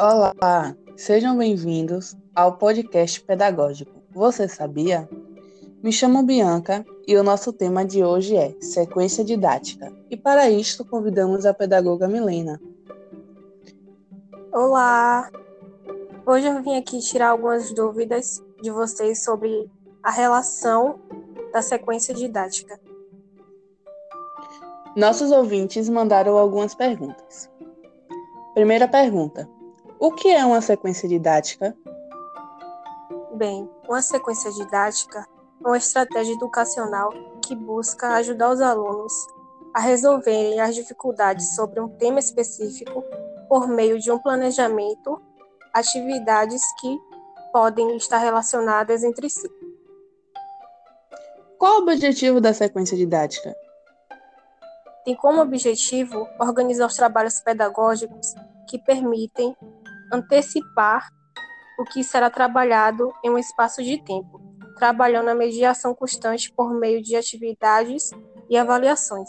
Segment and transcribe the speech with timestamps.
[0.00, 4.00] Olá, sejam bem-vindos ao podcast pedagógico.
[4.12, 5.08] Você sabia?
[5.82, 9.92] Me chamo Bianca e o nosso tema de hoje é sequência didática.
[10.08, 12.60] E para isto convidamos a pedagoga Milena.
[14.52, 15.28] Olá!
[16.24, 19.68] Hoje eu vim aqui tirar algumas dúvidas de vocês sobre
[20.00, 21.00] a relação
[21.52, 22.78] da sequência didática.
[24.94, 27.50] Nossos ouvintes mandaram algumas perguntas.
[28.54, 29.57] Primeira pergunta:
[30.00, 31.76] O que é uma sequência didática?
[33.34, 35.26] Bem, uma sequência didática
[35.64, 37.10] é uma estratégia educacional
[37.42, 39.12] que busca ajudar os alunos
[39.74, 43.02] a resolverem as dificuldades sobre um tema específico
[43.48, 45.20] por meio de um planejamento,
[45.72, 46.98] atividades que
[47.52, 49.48] podem estar relacionadas entre si.
[51.58, 53.54] Qual o objetivo da sequência didática?
[55.08, 58.34] tem como objetivo organizar os trabalhos pedagógicos
[58.68, 59.56] que permitem
[60.12, 61.08] antecipar
[61.78, 64.40] o que será trabalhado em um espaço de tempo,
[64.76, 68.10] trabalhando a mediação constante por meio de atividades
[68.50, 69.28] e avaliações.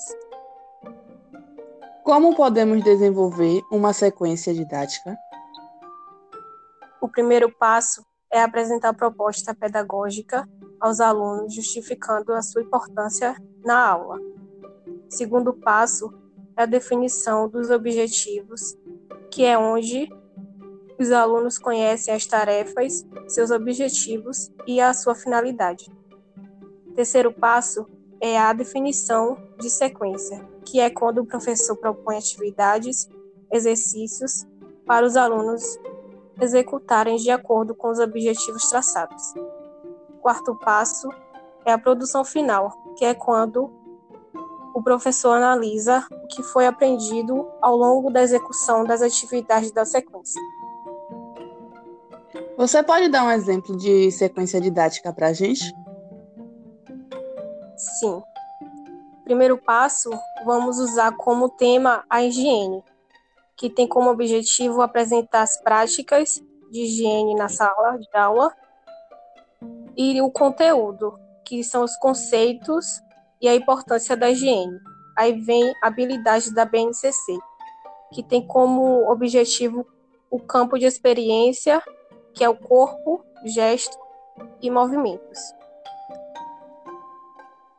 [2.03, 5.15] Como podemos desenvolver uma sequência didática?
[6.99, 10.47] O primeiro passo é apresentar a proposta pedagógica
[10.79, 14.17] aos alunos, justificando a sua importância na aula.
[15.09, 16.11] Segundo passo
[16.57, 18.77] é a definição dos objetivos,
[19.31, 20.09] que é onde
[20.99, 25.89] os alunos conhecem as tarefas, seus objetivos e a sua finalidade.
[26.95, 27.87] Terceiro passo
[28.19, 33.09] é a definição de sequência, que é quando o professor propõe atividades,
[33.51, 34.45] exercícios
[34.85, 35.63] para os alunos
[36.41, 39.33] executarem de acordo com os objetivos traçados.
[40.21, 41.09] Quarto passo
[41.65, 43.71] é a produção final, que é quando
[44.73, 50.41] o professor analisa o que foi aprendido ao longo da execução das atividades da sequência.
[52.59, 55.73] Você pode dar um exemplo de sequência didática para a gente?
[57.77, 58.21] Sim.
[59.23, 60.09] Primeiro passo,
[60.43, 62.83] vamos usar como tema a higiene,
[63.55, 68.53] que tem como objetivo apresentar as práticas de higiene na sala de aula
[69.95, 73.01] e o conteúdo, que são os conceitos
[73.39, 74.77] e a importância da higiene.
[75.17, 77.39] Aí vem habilidades da BNCC,
[78.11, 79.87] que tem como objetivo
[80.29, 81.81] o campo de experiência,
[82.33, 83.97] que é o corpo, gesto
[84.61, 85.39] e movimentos.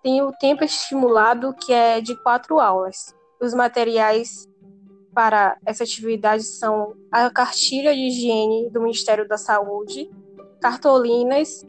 [0.03, 3.15] Tem o tempo estimulado, que é de quatro aulas.
[3.41, 4.49] Os materiais
[5.15, 10.11] para essa atividade são a cartilha de higiene do Ministério da Saúde,
[10.61, 11.65] cartolinas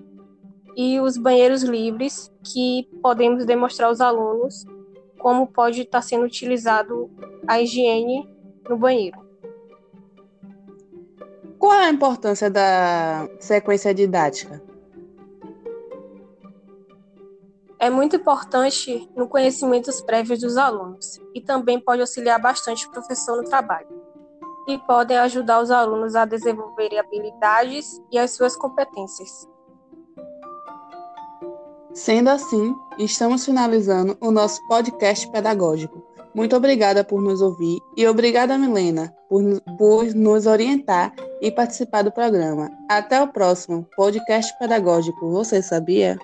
[0.75, 4.65] e os banheiros livres, que podemos demonstrar aos alunos
[5.19, 7.09] como pode estar sendo utilizado
[7.47, 8.27] a higiene
[8.67, 9.30] no banheiro.
[11.71, 14.61] Qual é a importância da sequência didática?
[17.79, 23.37] É muito importante no conhecimentos prévios dos alunos e também pode auxiliar bastante o professor
[23.37, 23.87] no trabalho.
[24.67, 29.47] E podem ajudar os alunos a desenvolverem habilidades e as suas competências.
[31.93, 36.03] Sendo assim, estamos finalizando o nosso podcast pedagógico.
[36.35, 39.41] Muito obrigada por nos ouvir e obrigada, Milena, por,
[39.77, 42.69] por nos orientar e participar do programa.
[42.87, 45.31] Até o próximo podcast pedagógico.
[45.31, 46.17] Você sabia?